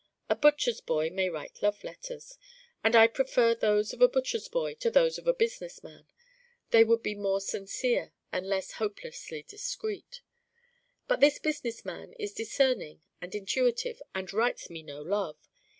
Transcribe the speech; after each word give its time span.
A 0.31 0.35
butcher's 0.35 0.81
boy 0.81 1.11
may 1.11 1.29
write 1.29 1.61
love 1.61 1.83
letters 1.83 2.35
and 2.83 2.95
I'd 2.95 3.13
prefer 3.13 3.53
those 3.53 3.93
of 3.93 4.01
a 4.01 4.07
butcher's 4.07 4.47
boy 4.47 4.73
to 4.79 4.89
those 4.89 5.19
of 5.19 5.27
a 5.27 5.31
business 5.35 5.83
man: 5.83 6.07
they 6.71 6.83
would 6.83 7.03
be 7.03 7.13
more 7.13 7.39
sincere 7.39 8.11
and 8.31 8.47
less 8.47 8.71
hopelessly 8.71 9.43
discreet. 9.47 10.21
But 11.07 11.19
this 11.19 11.37
business 11.37 11.85
man 11.85 12.13
is 12.13 12.33
discerning 12.33 13.03
and 13.21 13.35
intuitive 13.35 14.01
and 14.15 14.33
writes 14.33 14.71
me 14.71 14.81
no 14.81 15.03
love. 15.03 15.37